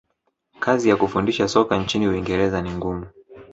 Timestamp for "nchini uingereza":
1.77-2.61